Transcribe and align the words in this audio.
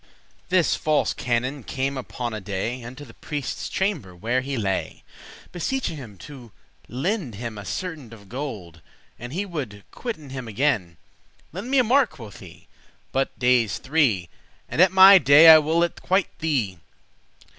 This 0.49 0.75
false 0.75 1.13
canon 1.13 1.61
came 1.61 1.95
upon 1.95 2.33
a 2.33 2.41
day 2.41 2.83
Unto 2.83 3.05
the 3.05 3.13
prieste's 3.13 3.69
chamber, 3.69 4.15
where 4.15 4.41
he 4.41 4.57
lay, 4.57 5.03
Beseeching 5.51 5.95
him 5.95 6.17
to 6.25 6.51
lend 6.87 7.35
him 7.35 7.55
a 7.55 7.65
certain 7.65 8.11
Of 8.11 8.27
gold, 8.27 8.81
and 9.19 9.31
he 9.31 9.45
would 9.45 9.83
quit 9.91 10.17
it 10.17 10.31
him 10.31 10.47
again. 10.47 10.97
"Lend 11.53 11.69
me 11.69 11.77
a 11.77 11.83
mark," 11.83 12.09
quoth 12.13 12.39
he, 12.39 12.65
"but 13.11 13.37
dayes 13.37 13.77
three, 13.77 14.27
And 14.67 14.81
at 14.81 14.91
my 14.91 15.19
day 15.19 15.49
I 15.49 15.59
will 15.59 15.83
it 15.83 16.01
quite 16.01 16.35
thee. 16.39 16.79